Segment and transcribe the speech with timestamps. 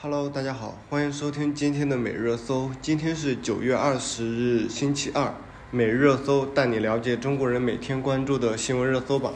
[0.00, 2.70] Hello，大家好，欢迎收听今天的每日热搜。
[2.80, 5.34] 今天是九月二十日，星期二。
[5.72, 9.34] 每日热搜带你了解中国人每天关注的新闻热搜榜。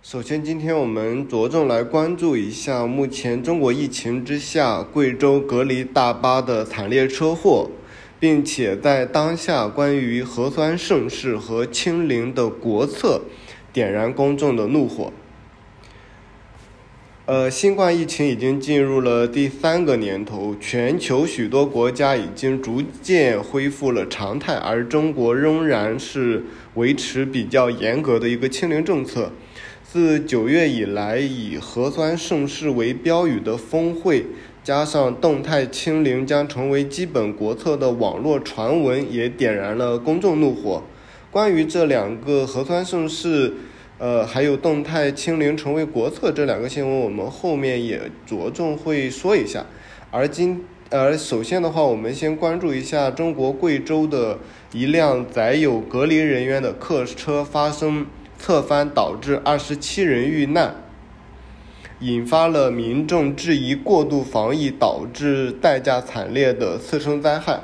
[0.00, 7.68] 首先，今天我们着重来关注一下目前中国疫情之下贵州隔离大巴的惨烈车祸，
[8.20, 13.22] 并且在当下关于核酸盛世和清零的国策，
[13.72, 15.12] 点燃公众的怒火。
[17.24, 26.42] 呃，新冠疫情已经进入了第三个年头，全球许多国家已经逐渐恢复了常态，而中国仍然是
[26.74, 29.30] 维持比较严格的一个清零政策。
[29.84, 34.26] 自九月以来，以核酸盛世为标语的峰会，
[34.64, 40.82] 加上动态清零将成为基本国策的网络传闻，也点燃了公众怒火。
[41.30, 43.54] 关于这两个核酸盛世，
[44.02, 49.64] 呃，还有动态清零成为国策这两个新闻，我们后面也着重会说一下。
[50.10, 54.40] 而今，而首先的话，我们先关注一下中国贵州的
[54.72, 58.04] 一辆载有隔离人员的客车发生
[58.36, 60.74] 侧翻，导致二十七人遇难，
[62.00, 67.60] 引发了民众质疑过度防疫导致代价惨烈的次生灾害。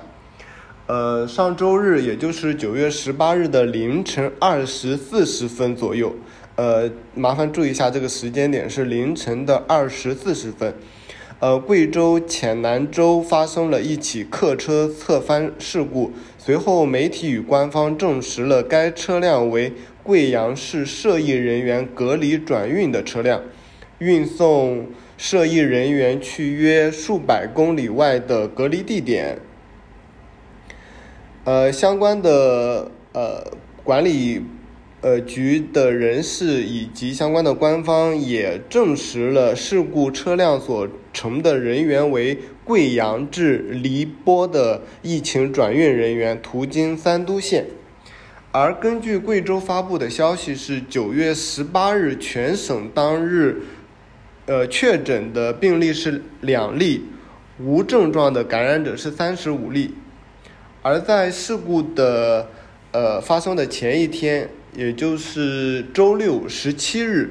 [0.87, 6.15] 呃，上周日，也就是九月十八日的凌晨二时四十分左右，
[6.59, 10.75] 呃，麻烦注意一下这个时间点是凌晨的二时四十分。
[11.39, 23.41] 呃，贵州黔南州发生了一起客车侧翻事故，随后媒体与官方证实了该车辆为贵阳市涉疫人员隔离转运的车辆，
[23.99, 29.39] 运送涉疫人员去约数百公里外的隔离地点。
[31.45, 33.45] 呃，相关的呃
[33.85, 34.43] 管理
[35.01, 47.67] 呃局的人士以及相关的官方也证实了事故车辆所乘的人员为贵阳至黎波的疫情转运人员，途经三都县。
[48.51, 53.63] 而根据贵州发布的消息是，九月十八日全省当日
[54.47, 57.05] 呃确诊的病例是两例，
[57.61, 59.95] 无症状的感染者是三十五例。
[60.83, 62.49] 而在事故的
[62.93, 67.31] 呃发生的前一天，也就是周六十七日，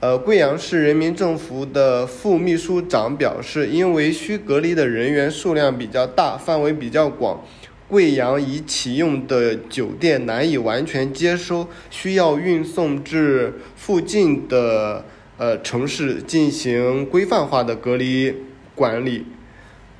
[0.00, 7.44] 呃，贵阳市人民政府的副秘书长表示，因为需隔离的人员数量比较大，范围比较广，
[7.88, 15.04] 贵阳已启用的酒店难以完全接收，需要运送至附近的
[15.36, 18.34] 呃城市进行规范化的隔离
[18.74, 19.26] 管理。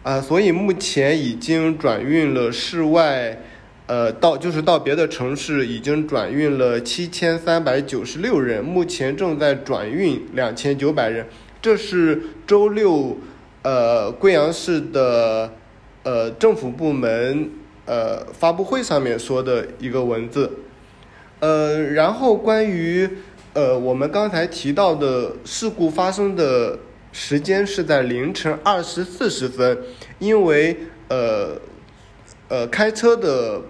[0.03, 3.43] 啊，所以目前已经转运了室外，
[3.89, 11.27] 呃，到就是到别的城市已经转运了七千三百九十六人，目前正在转运两千九百人。
[11.61, 13.17] 这是周六，
[13.63, 15.51] 呃，贵阳市的
[16.05, 17.51] 呃政府部门
[17.87, 20.53] 呃发布会上面说的一个文字。
[21.41, 23.09] 呃，然后关于
[23.55, 26.79] 呃我们刚才提到的事故发生的。
[27.11, 29.79] 时间是在凌晨二时四十分，
[30.19, 30.77] 因为
[31.09, 31.59] 呃
[32.49, 33.63] 呃开车的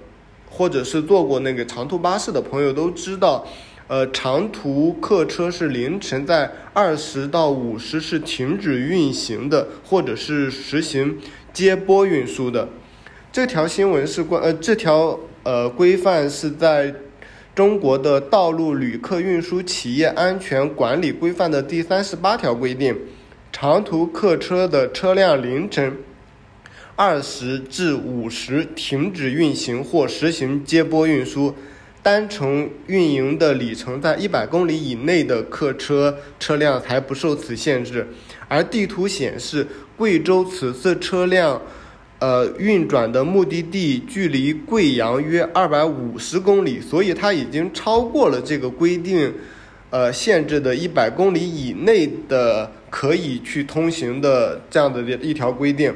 [0.58, 3.46] 或者是坐过那个长途巴士的朋友都知道，
[3.86, 11.16] 呃长途客车是凌晨在二十到五十是停止运行的，或者是实行
[11.52, 12.68] 接驳运输的。
[13.30, 16.92] 这条新闻是关呃这条呃规范是在
[17.54, 22.96] 中国的道路旅客运输企业安全管理规范的第三十八条规定。
[23.52, 25.96] 长途客车的车辆凌晨
[27.00, 31.54] 二十至五十停止运行或实行接驳运输，
[32.02, 38.04] 单程运营的里程在一百公里以内的客车车辆才不受此限制。
[38.48, 39.64] 而地图显示，
[39.96, 41.62] 贵州此次车辆，
[42.18, 49.32] 呃，运转的目的地距离贵阳约二百五十公里，所以它已经超过了这个规定。
[49.90, 55.94] 呃，限制的一百公里以内的可以去通行的这样的一条规定，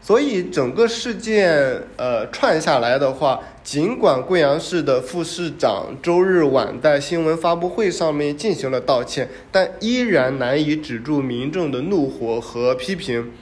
[0.00, 13.32] 所以整个事件呃串下来的话，尽管贵阳市的副市长周日晚在新闻发布会上面进行了道歉，但依然难以止住民众的怒火和批评。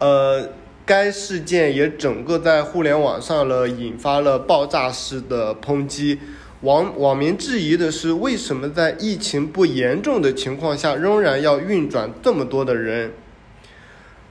[0.00, 0.48] 呃，
[0.84, 6.18] 该事件也整个在互联网上了引发了爆炸式的抨击。
[6.62, 13.12] 网网民质疑的是，为什么在疫情不严重的情况下，仍然要运转这么多的人？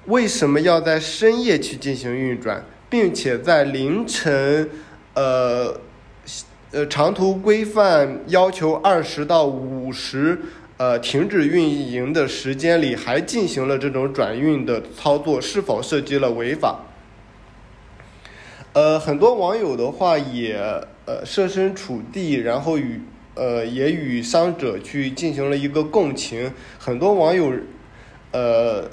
[0.07, 4.69] 为什么要在深夜去进行运转，并且在凌晨，
[5.13, 5.77] 呃，
[6.71, 10.39] 呃，长途规范要求二十到五十，
[10.77, 16.85] 呃停止运营的时间里还进行了这种转运的操作，是否涉及了违法？
[18.71, 20.55] 呃，很多网友的话也
[21.05, 23.01] 呃设身处地，然后与
[23.35, 26.49] 呃也与伤者去进行了一个共情。
[26.79, 27.51] 很多网友
[28.31, 28.89] 呃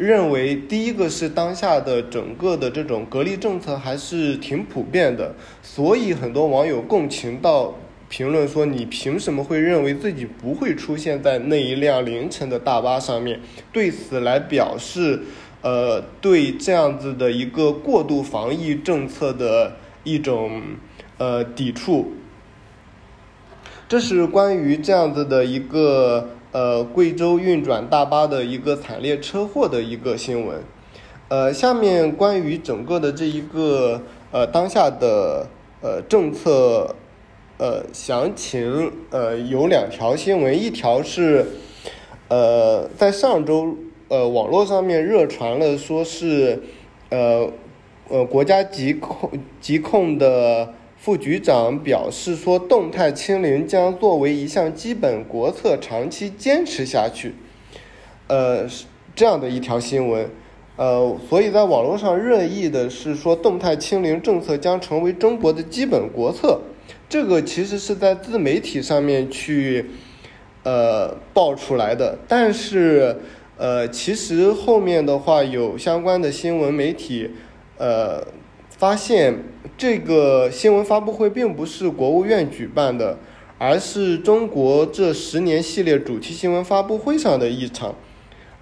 [0.00, 7.74] 认为，第一个是当下的整个的这种隔离政策还是挺普遍的，所以很多网友共情到
[8.08, 13.38] 评论说：“你凭什么会认为自己不会出现在那一辆凌晨的大巴上面？”
[13.72, 15.20] 对此来表示。
[15.62, 20.62] 呃，对这样子的一个过度防疫政策的一种
[21.18, 22.14] 呃抵触，
[23.86, 30.62] 这是关于这样子的一个呃贵州运转大巴的一个惨烈车祸的一个新闻。
[31.28, 34.02] 呃，下面关于整个的这一个
[34.32, 35.46] 呃当下的
[35.80, 36.94] 呃政策
[37.58, 41.46] 呃详情呃有两条新闻，一条是
[42.28, 43.76] 呃在上周。
[44.12, 46.60] 呃，网络上面热传了，说是，
[47.10, 47.48] 呃，
[48.08, 49.30] 呃，国家疾控
[49.60, 57.32] 疾控的副局长表示说，动态清零将作为一项基本国策长期坚持下去，
[58.26, 58.66] 呃，
[59.16, 60.28] 这样的一条新闻，
[60.76, 66.60] 呃，所以在网络上热议的是说，动态清零政策将成为中国的基本国策，
[67.08, 69.86] 这个其实是在自媒体上面去，
[70.64, 73.16] 呃，爆出来的，但是。
[73.62, 77.28] 呃，其实后面的话有相关的新闻媒体，
[77.76, 78.26] 呃，
[78.80, 79.44] 发现
[79.76, 83.18] 这个新闻发布会并不是国务院举办的，
[83.58, 87.94] 而是中国这十年系列主题新闻发布会上的一场，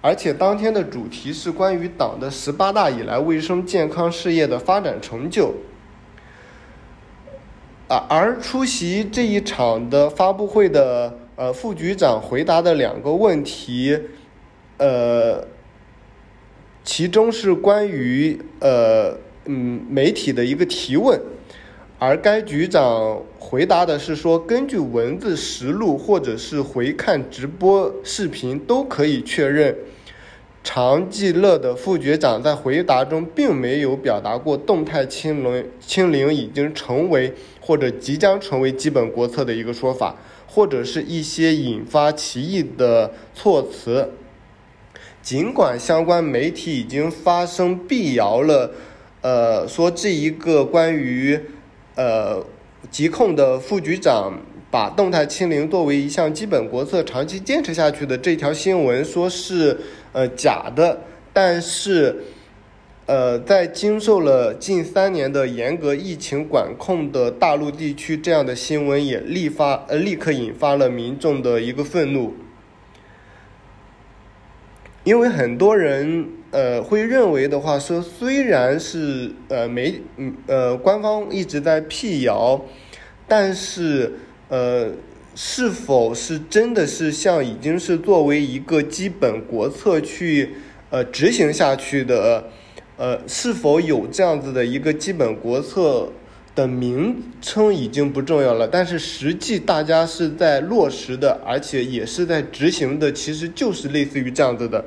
[0.01, 5.53] 而且当天的主题是关于党的十八大以来卫生健康事业的发展成就，
[7.87, 13.97] 啊，而出席这一场的发布会的呃副局长回答的两个问题。
[14.79, 15.47] 呃，
[16.83, 19.17] 其中是关于呃
[19.51, 21.19] 嗯媒体的一个提问，
[21.97, 29.75] 而该局长回答的是说，根据文字实录或者是回看直播视频都可以确认，
[30.63, 40.15] 常继乐的副局长在回答中并没有表达过动态清零清零已经成为或者即将成为基本国策的一个说法，
[40.45, 44.11] 或者是一些引发歧义的措辞。
[45.21, 48.71] 尽管相关媒体已经发声辟谣了，
[49.21, 51.39] 呃，说这一个关于
[51.95, 52.45] 呃
[52.89, 54.39] 疾控的副局长
[54.71, 59.77] 把动态清零作为一项基本国策长期坚持下去的这条新闻说是
[60.13, 61.01] 呃假的，
[61.33, 62.23] 但是
[63.07, 72.35] 呃在经受了近三年的严格疫情管控的大陆地区，这样的新闻也立发呃立刻引发了民众的一个愤怒。
[75.03, 82.61] 因为很多人呃会认为的话说，虽然是呃媒嗯呃官方一直在辟谣，
[83.27, 84.13] 但是
[84.49, 84.89] 呃
[85.35, 90.55] 是否是真的是像已经是作为一个基本国策去
[90.89, 92.45] 呃执行下去的，
[92.97, 96.11] 呃是否有这样子的一个基本国策？
[96.55, 104.83] 的名称已经不重要了，但是实际大家是在落实的，而且也是在执行的，其实就是类似于这样子的。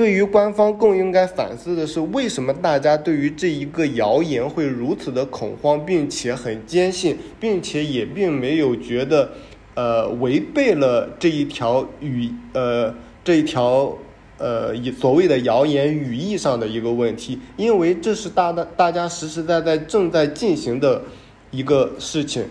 [0.00, 9.30] 对于官方更应该反思的是，为什么大家对于这一个谣言会如此的恐慌，并且很坚信，并且也并没有觉得，
[9.74, 13.94] 呃，违背了这一条语，呃，这一条。
[14.38, 21.02] 呃，所谓的谣言语义上的一个问题，因为这是大大大家实实在在正在进行的
[21.50, 22.44] 一个事情，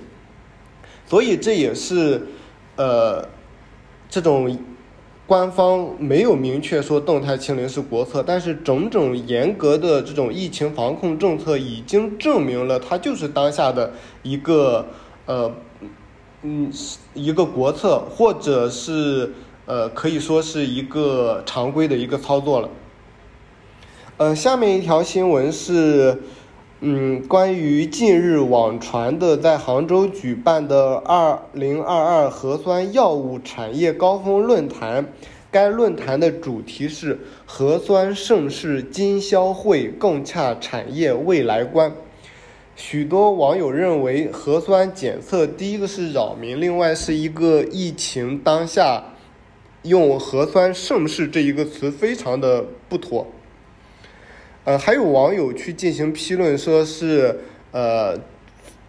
[1.08, 2.28] 所以这也是
[2.76, 3.28] 呃
[4.08, 4.56] 这种
[5.30, 13.94] 官方没有明确说动态清零是国策，但是种种严格的这种疫情防控政策已经证明了它就是当下的
[14.24, 14.88] 一个
[15.28, 15.54] 呃
[16.42, 16.72] 嗯
[17.14, 19.32] 一个国策，或者是。
[19.70, 22.68] 呃，可以说是一个常规的一个操作了。
[24.18, 26.24] 呃，下面一条新闻是，
[26.82, 35.12] 嗯，关于近日网传的在杭州举办的二零二二核酸药物产业高峰论坛。
[35.52, 41.92] 该论坛的主题是“核酸盛世今宵会，共洽产业未来观”。
[42.78, 49.04] 许多网友认为，核酸检测第一个是扰民，另外是一个疫情当下。
[49.84, 53.28] 用“核酸盛世”这一个词非常的不妥。
[54.70, 57.36] 呃，还有网友去进行批论，说是
[57.72, 58.16] 呃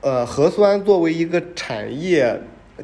[0.02, 2.38] 呃，核酸作为一个产业，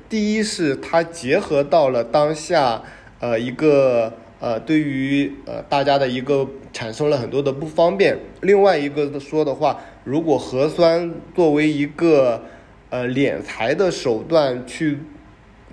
[0.08, 2.82] 第一是它结合到了当下，
[3.20, 4.10] 呃，一个
[4.40, 8.16] 呃，对于呃大家的一个产生了很多的不方便。
[8.40, 12.44] 另外一个说的话，如果核酸作为一个
[12.88, 15.00] 呃敛财的手段去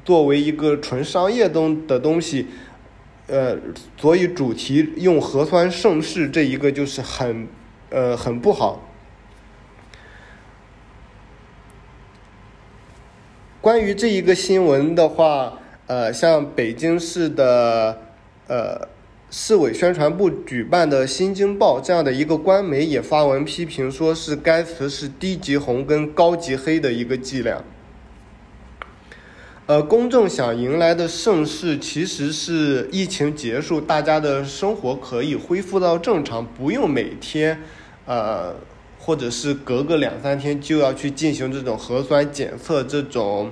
[0.04, 2.48] 作为一个纯商业东的东西，
[3.28, 3.58] 呃，
[3.98, 7.48] 所以主题用核酸盛世这一个就是很
[7.90, 8.90] 呃很不好。
[13.62, 18.02] 关于这一个新闻的话，呃，像北京市的
[18.48, 18.90] 呃
[19.32, 27.64] 市委宣传部举办的《新京报》这样的一个官媒也发文批评，说是该词是低级红跟高级黑的一个伎俩。
[29.66, 37.62] 呃，公众想迎来的盛世其实是疫情结束，大家的生活可以恢复到正常，不用每天，
[38.06, 38.56] 呃。
[39.06, 43.52] 或者是隔个两三天就要去进行这种核酸检测，这种，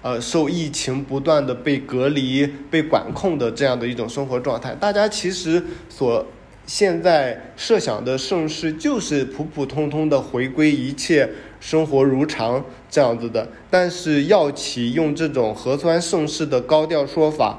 [0.00, 4.74] 呃，受疫情不断的被隔离、被管控的这样的一种生活状态。
[4.74, 6.24] 大家其实所
[6.64, 11.28] 现在设想的盛世，就是普普通通的回归一切
[11.66, 13.48] 生活如常这样子的。
[13.68, 17.58] 但是药企用这种核酸盛世的高调说法，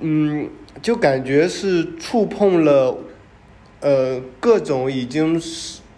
[0.00, 0.50] 嗯，
[0.82, 2.98] 就感觉是触碰了，
[3.80, 5.40] 呃，各种已经。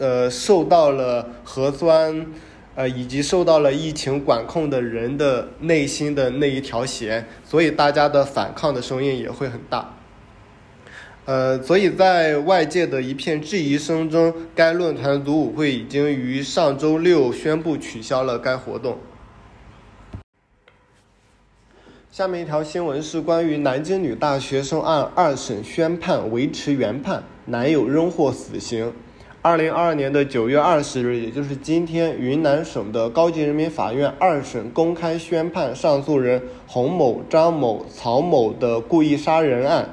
[0.00, 2.24] 呃，受到了核酸，
[2.76, 9.97] 呃，以及受到了疫情管控的人的内心的那一条弦，所以大家的反抗的声音也会很大。
[11.28, 18.96] 呃，所以在外界的一片质疑声中，该论坛组委会已经于上周六宣布取消了该活动。
[22.10, 28.90] 下面一条新闻是关于南京女大学生案二审宣判维持原判，男友仍获死刑。
[29.42, 39.90] 二零二二年的九月二十日，也就是今天，云南省的高级人民法院二审公开宣判上诉人洪某、张某、曹某的故意杀人案，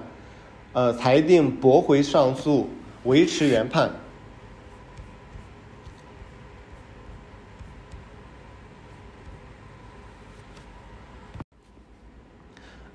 [0.76, 2.70] 呃，裁定驳回上诉，
[3.06, 3.90] 维持原判。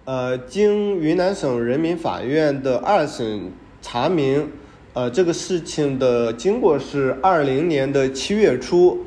[0.04, 4.46] 呃，经云南省人民法院的二审查明。
[4.92, 9.06] 呃，这个事情的经过是二零年的七月初，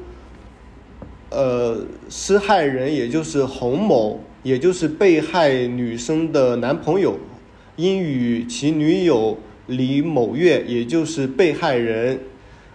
[1.29, 1.77] 呃，
[2.09, 7.19] 施害人也就是洪某，也就是被害女生的男朋友，
[7.75, 12.19] 因与其女友李某月，也就是被害人，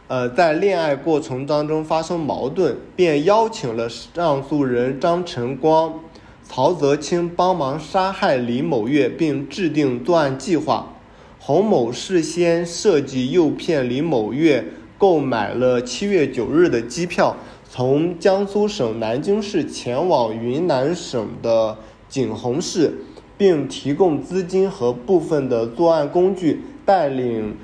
[0.08, 6.00] 呃，在恋爱过程当中发生矛盾，便邀请了上诉人张晨光、
[6.42, 10.94] 曹泽清帮忙杀害李某月，并制定作案计划。
[11.38, 14.64] 洪某事先设计诱骗李某月
[14.98, 17.36] 购买了七月九日的机票，
[17.70, 21.78] 从江苏省南京市前往云南省的
[22.08, 22.98] 景洪市，
[23.38, 27.57] 并提供资金和部分的作案工具，带领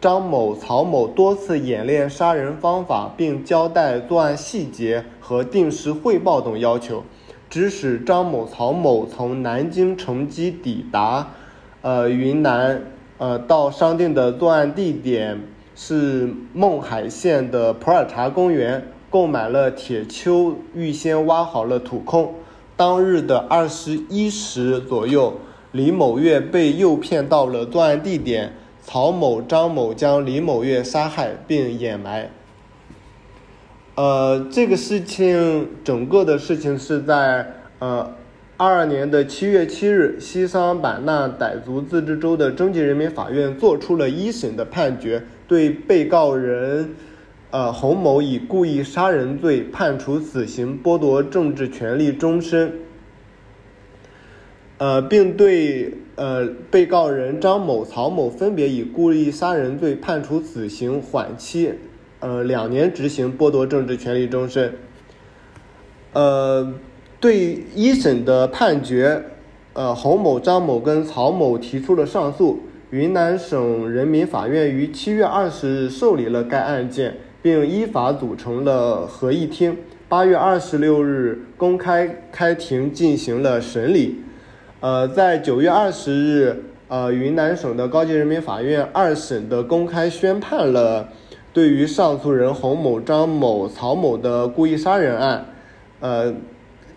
[0.00, 7.04] 张某、曹某多次演练杀人方法，并交代作案细节和定时汇报等要求，
[7.48, 11.28] 指使张某、曹某从南京乘机抵达，
[11.82, 12.82] 呃，云南。
[13.18, 15.38] 呃，到商定的作案地点
[15.76, 22.26] 是勐海县的普洱茶公园，购买了铁锹，预先挖好了土坑。
[22.80, 25.34] 当日的二十一时左右，
[25.70, 32.30] 李某月被诱骗到了作案地点，曹某、张某将李某月杀害并掩埋。
[33.96, 38.14] 呃，这个事情，整个的事情是在呃。
[38.56, 46.94] 二二年的七月七日，西双版纳傣族自治州的中级人民法院作出了一审的判决，对被告人，
[47.50, 52.72] 呃洪某以故意杀人罪判处死刑，剥夺政治权利终身。
[54.78, 61.74] 呃，并对呃被告人张某、曹某分别以故意杀人罪判处死刑缓期，
[62.20, 64.74] 呃两年执行，剥夺政治权利终身。
[66.12, 66.74] 呃。
[67.20, 69.22] 对一审的判决，
[69.74, 72.60] 呃，洪某、张某跟曹某提出了上诉。
[72.88, 79.76] 云南省人民法院于七月二十日受理了该案件，并依法组成了合议庭。
[80.08, 84.22] 八月二十六日公开开庭进行了审理。
[84.80, 91.08] 呃，在九月二十日，呃，云南省的高级人民法院二审的公开宣判了
[91.52, 95.46] 对于上诉人洪某、张某、曹某的故意杀人案，
[96.00, 96.34] 呃。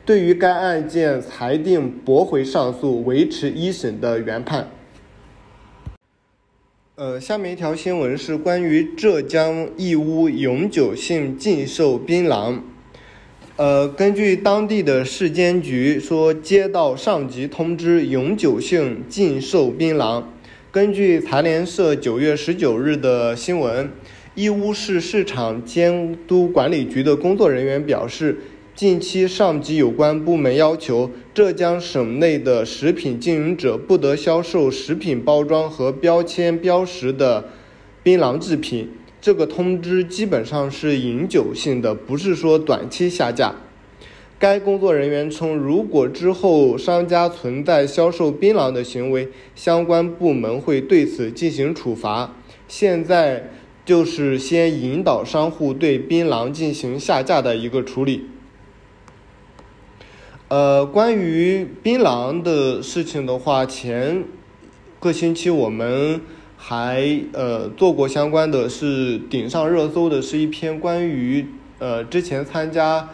[0.06, 4.68] 对于该案件裁定驳回上诉，维持一审的原判。
[7.04, 12.58] 呃，下面一条新闻是关于浙江义乌永久性禁售槟榔。
[13.58, 20.24] 呃，根据当地的市监局说，接到上级通知，永久性禁售槟榔。
[20.72, 23.92] 根据财联社九月十九日的新闻，
[24.34, 28.38] 义乌市市场监督管理局的工作人员表示，
[28.76, 37.50] 近期上级有关部门要求浙江省内的食品经营者不得销售食品包装和标签标识的
[38.02, 38.90] 槟榔制品。
[39.22, 43.54] 这个通知基本上是永久性的，不是说短期下架。
[44.40, 52.36] 该工作人员称，如果之后商家存在销售槟榔的行为，相关部门会对此进行处罚。
[52.68, 53.52] 现在
[53.86, 58.26] 就是先引导商户对槟榔进行下架的一个处理。
[60.54, 64.24] 呃，关于槟榔的事情的话，前
[65.00, 66.22] 个星期我们。
[66.56, 71.46] 还呃做过相关的是顶上热搜的是一篇关于
[71.78, 73.10] 呃之前参加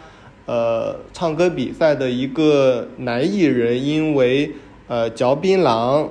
[0.46, 4.52] 呃唱歌比赛的一个男艺人因为
[4.86, 6.06] 呃嚼槟榔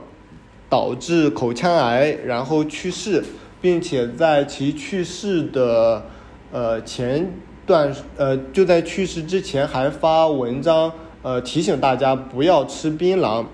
[0.70, 3.24] 导致口腔癌然后去世，
[3.62, 6.04] 并且在其去世的
[6.52, 7.32] 呃前
[7.66, 13.46] 段呃就在去世之前还发文章呃提醒大家不要吃槟榔。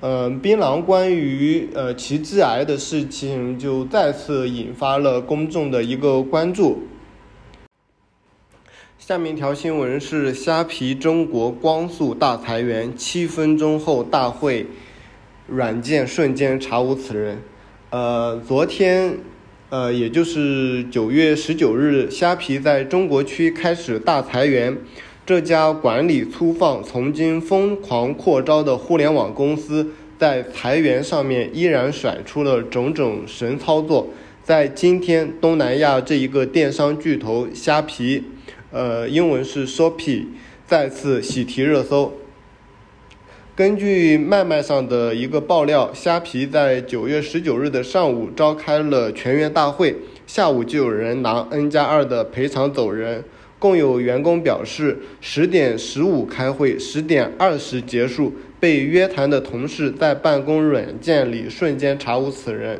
[0.00, 6.82] 嗯，槟榔关于呃其致癌的事情，就再次引发了公众的一个关注。
[8.98, 14.66] 下面一条新闻是：虾皮中国光速大裁员，七分钟后大会
[15.46, 17.38] 软件瞬间查无此人。
[17.90, 19.18] 呃，昨天，
[19.70, 24.76] 呃，也就是九月十九日，虾皮在中国区开始大裁员。
[25.26, 29.88] 这家管理粗放、曾经疯狂扩招的互联网公司，
[30.18, 34.08] 在裁员上面依然甩出了种种神操作。
[34.42, 38.24] 在今天，东南亚这一个电商巨头虾皮，
[38.70, 40.26] 呃，英文是 Shopee，
[40.66, 42.12] 再次喜提热搜。
[43.56, 53.24] 根据脉脉上的一个爆料，虾皮在九月十九日的上午召开了全员大会，下午就有人拿 N 加二的赔偿走人。
[53.64, 58.34] 共有员工表示，十点十五开会，十点二十结束。
[58.60, 62.78] 被约谈的同事在办公软件里瞬间查无此人。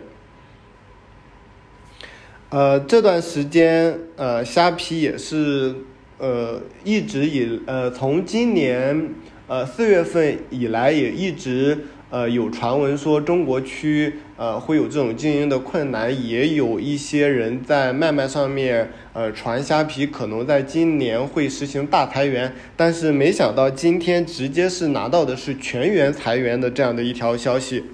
[2.50, 5.74] 呃，这段时间，呃，虾皮也是，
[6.18, 9.08] 呃，一直以，呃，从今年，
[9.46, 11.78] 呃，四月份以来，也一直。
[12.10, 27.84] 呃，有传闻说中国区呃会有这种经营的困难，也有一些人在卖卖上面呃传虾皮可能在今年会实行大裁员，但是没想到今天直接是拿到的是全员裁员的这样的一条消息。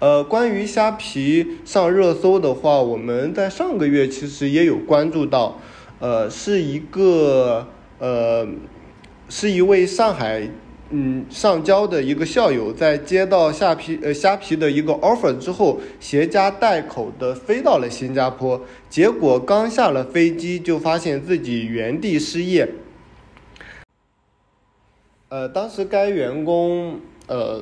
[0.00, 5.60] 呃，关于虾皮上热搜的话，我们在上个月其实也有关注到，
[5.98, 7.66] 呃，是一个
[7.98, 8.46] 呃
[9.28, 10.48] 是一位上海。
[10.90, 22.66] 嗯，上交的一个校友在接到虾皮呃虾皮的一个 offer 之后，携家带口的飞到了新加坡，结果刚下了飞机就发现自己原地失业。
[25.28, 27.60] 呃，当时该员工呃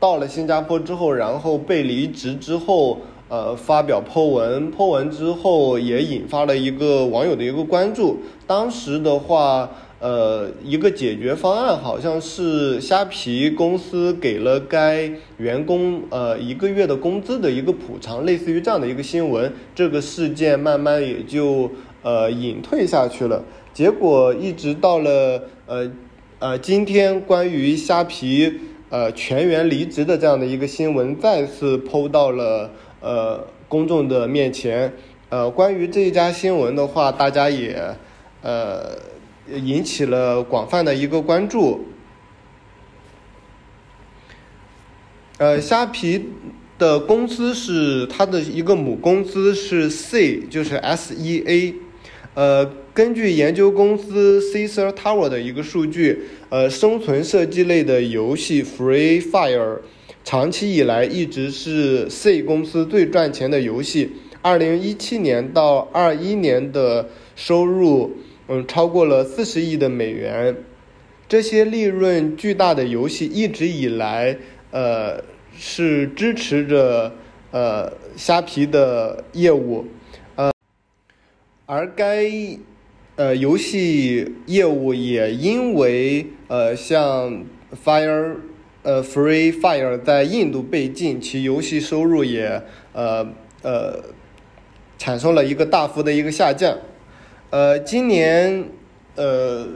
[0.00, 8.18] 到了新加坡之后，然后被离职之后，呃发表 po 文，po 文之后也引发了一个网友的一个关注。
[8.44, 9.70] 当时的话。
[10.00, 19.52] 呃，一个解决方案好像是虾皮公司给了该员工呃一个月的工资的一个补偿，类似于这样的一个新闻。
[19.74, 23.44] 这个事件慢慢也就呃隐退下去了。
[23.74, 25.92] 结果一直到了呃
[26.38, 28.50] 呃今天，关于虾皮
[28.88, 34.90] 呃全员离职的这样的一个新闻再次抛到了呃公众的面前。
[35.28, 37.94] 呃，关于这一家新闻的话，大家也
[38.40, 38.96] 呃。
[39.56, 41.86] 引起了广泛的一个关注。
[45.38, 46.26] 呃，虾皮
[46.78, 51.74] 的公司是它的一个母公司是 C，就是 S E A。
[52.34, 59.78] 呃，根据研究公司 Cesar Tower 的一个数据，呃，生存射击类的游戏 Free Fire
[60.22, 64.12] 长期以来一直是 C 公司最赚钱的游戏。
[64.42, 68.16] 二零一七年到二一年的收入。
[68.52, 70.56] 嗯，超过了四十亿的美元，
[71.28, 74.36] 这些利润巨大的游戏一直以来，
[74.72, 75.22] 呃，
[75.56, 77.12] 是支持着
[77.52, 79.86] 呃虾皮的业务，
[80.34, 80.52] 呃，
[81.64, 82.28] 而该
[83.14, 87.44] 呃游戏业务也因为呃像
[87.84, 88.34] Fire
[88.82, 92.60] 呃 Free Fire 在印度被禁，其游戏收入也
[92.94, 93.28] 呃
[93.62, 94.00] 呃
[94.98, 96.76] 产生了一个大幅的一个下降。
[97.50, 98.64] 呃，今年，
[99.16, 99.66] 呃，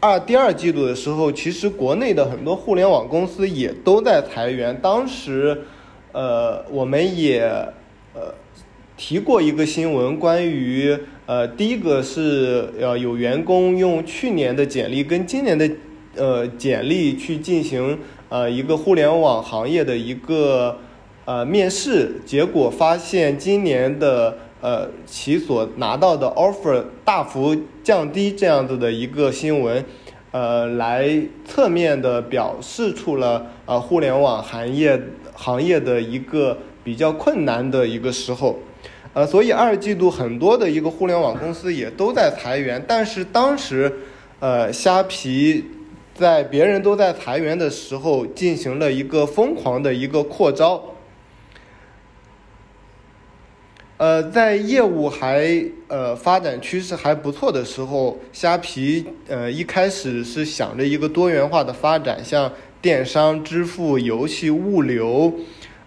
[0.00, 4.74] 二第二季度的时候，其实国内的很多互联网公司也都在裁员。
[4.80, 5.64] 当时，
[6.12, 7.42] 呃，我们也
[8.14, 8.32] 呃
[8.96, 15.70] 提过一个新闻，关于呃第一个是呃有员工用去年的简历跟今年的
[16.16, 17.98] 呃简历去进行
[18.30, 20.78] 呃一个互联网行业的一个
[21.26, 24.38] 呃面试，结果发现今年的。
[24.60, 29.84] 呃，其所拿到的 offer 大幅降低，这样子的一个新闻，
[30.32, 31.08] 呃，来
[31.46, 35.00] 侧面的表示出了呃互联网行业
[35.34, 38.58] 行业的一个比较困难的一个时候，
[39.12, 43.92] 呃，所以二季度很多的一个互联网公司也都在裁员，但是当时，
[44.40, 45.64] 呃，虾皮
[46.14, 50.82] 在别人都在裁员的时候，进行了一个疯狂的一个扩招。
[53.98, 65.34] 呃，在业务还呃发展趋势还不错的时候，虾皮呃一开始是想着一个多元化的发展，像电商、支付、游戏、物流，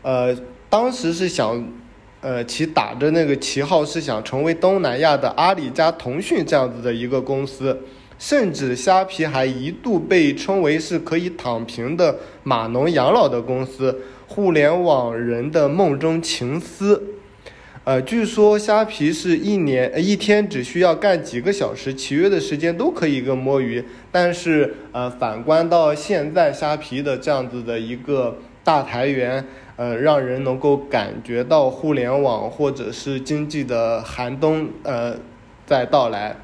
[0.01, 0.35] 呃，
[0.69, 1.65] 当时是想，
[2.19, 7.79] 呃，其打着那个旗号是想成为东南亚的阿里加腾讯这样子的一个公司，
[8.19, 17.01] 甚至虾皮还一度被称为是可以躺平的码农养老的公司，互联网人的梦中情思。
[17.83, 23.83] 呃，据说虾皮是一年一天只需要干几个小时，其余的时间都可以一个摸鱼。
[24.11, 29.43] 但是，呃，反观到现在虾皮的这样子的一个大裁员，
[29.77, 35.17] 呃，让人能够感觉到互联网或者是经济的寒冬，呃，
[35.65, 36.35] 在到来。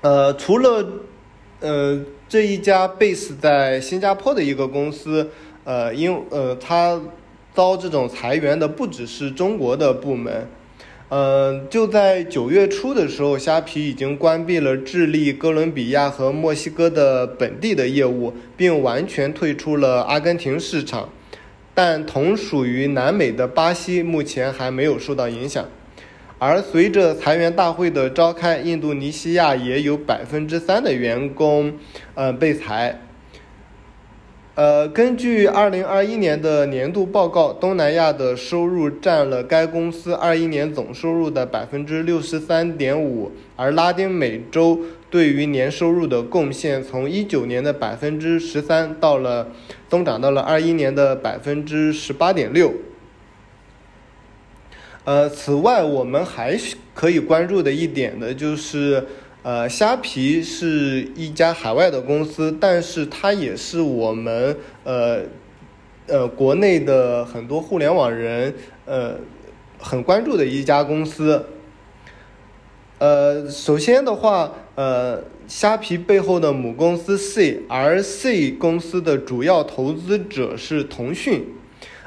[0.00, 0.88] 呃，除了
[1.60, 5.30] 呃这一家 base 在新加坡的一个公司。
[5.64, 7.00] 呃，因呃，他
[7.54, 10.48] 遭这种裁员的不只是中国的部门，
[11.10, 21.08] 嗯，就在九月初的时候，虾皮已经关闭了智利、哥伦比亚和墨西哥的本地的业务，并完全退出了阿根廷市场，
[21.74, 25.64] 但同属于南美的巴西目前还没有受到影响，
[26.38, 31.74] 而随着裁员大会的召开，印度尼西亚也有百分之三的员工，
[32.14, 32.98] 呃，被裁。
[34.54, 49.48] 呃，根据二零二一年的年度报告，东南亚的收入占了该公司二一年总收入的百分之六十三点五，而拉丁美洲对于年收入的贡献从一九年的百分之十三到了
[49.88, 52.74] 增长到了二一年的百分之十八点六。
[55.04, 56.58] 呃，此外，我们还
[56.92, 59.06] 可以关注的一点呢，就是。
[59.42, 65.22] 呃，虾皮是一家海外的公司，但是它也是我们呃
[66.06, 68.54] 呃国内的很多互联网人
[68.86, 69.16] 呃
[69.78, 71.44] 很关注的一家公司。
[72.98, 81.44] 呃，首先的话，呃，虾皮背后的母公司 C，而 C 公司的主要投资者是腾讯。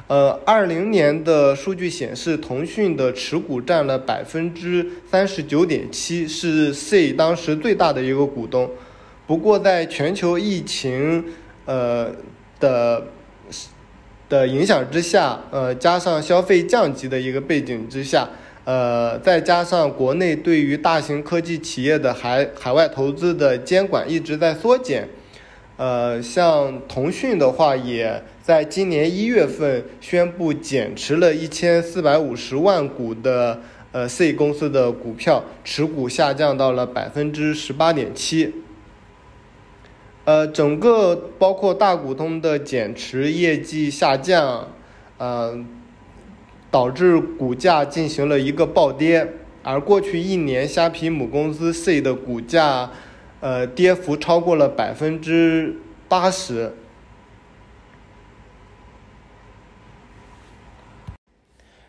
[0.07, 8.69] 呃，二零年的数据显示，腾讯的持股占了百分之三十九点七，是 C 当时最大的一个股东。
[9.25, 11.25] 不过，在全球疫情
[11.65, 12.11] 呃
[12.59, 13.07] 的
[14.29, 18.29] 的影响之下，呃，加上消费降级的一个背景之下，
[18.63, 25.09] 呃，再加上国内对于大型科技企业的海海外投资的监管一直在缩减，
[25.77, 28.21] 呃，像腾讯的话也。
[28.45, 33.59] 在今年一月份宣布减持了一千四百五十万股的
[33.91, 38.53] 呃 C 公司的股票，持股下降到了百分之十八点七。
[40.25, 44.67] 呃，整个包括大股东的减持、业绩下降，
[45.17, 45.57] 呃，
[46.69, 49.27] 导致股价进行了一个暴跌。
[49.63, 52.91] 而过去一年，虾皮母公司 C 的股价，
[53.45, 55.75] 呃，跌幅超过了百分之
[56.09, 56.73] 八十。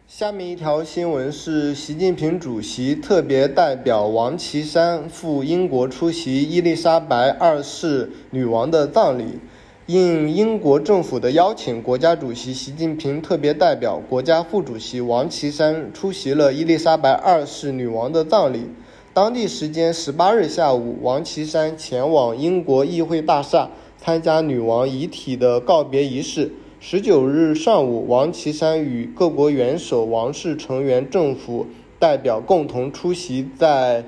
[0.07, 9.41] 下面一条新闻是，习近平主席特别代表王岐山赴英国出席伊丽莎白二世女王的葬礼。
[9.87, 18.69] 应英国政府的邀请，国家主席习近平特别代表国家副主席王岐山出席了伊丽莎白二世女王的葬礼。
[19.17, 26.53] 当地时间十八日下午，王岐山前往英国议会大厦参加女王遗体的告别仪式。
[26.81, 31.67] 十九日上午，王岐山与各国元首、王室成员、政府
[31.99, 34.05] 代表共同出席在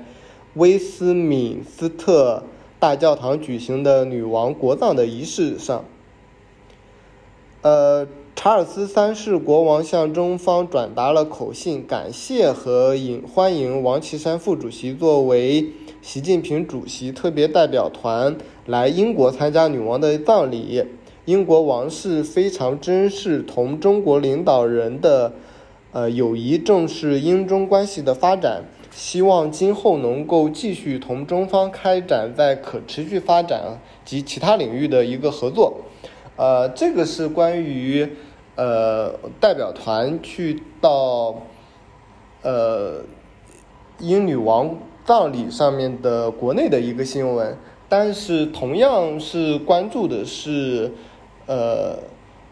[0.53, 2.43] 威斯敏斯特
[2.77, 5.85] 大教堂举行的女王国葬的仪式上。
[7.63, 8.07] 呃，
[8.41, 15.65] 查尔斯三世国王向中方转达了口信，感谢和迎欢迎王岐山副主席作为
[16.01, 20.81] 习近平主席特别代表团来英国参加女王的葬礼。
[21.25, 25.33] 英国王室非常珍视同中国领导人的
[25.91, 35.81] 呃友谊，重视英中关系的发展，希望今后能够继续同中方开展在可持续发展及其他领域的一个合作。
[36.37, 38.07] 呃，这个是关于
[38.59, 41.43] 呃代表团去到
[42.41, 43.01] 呃
[43.99, 50.91] 英女王葬礼上面的国内的一个新闻，但是同样是关注的是
[51.45, 51.99] 呃，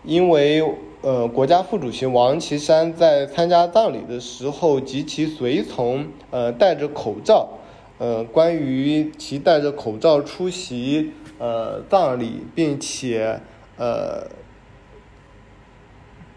[0.05, 0.63] 因为
[1.01, 7.49] 呃国家副主席王岐山在参加葬礼的时候及其随从呃戴着口罩，
[7.97, 13.41] 呃关于其戴着口罩出席呃葬礼，并且。
[13.79, 14.25] 呃，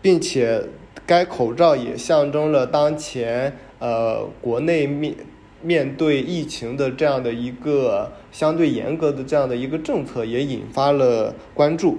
[0.03, 0.63] 并且
[1.07, 5.15] 该口罩也象征了当前呃国内面
[5.63, 11.99] 面对疫情的这样的一个相对严格的这样的一个政策，也引发了关注。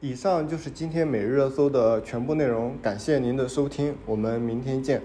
[0.00, 5.02] 以上就是今天每日热搜的全部内容，感谢您的收听，我们明天见。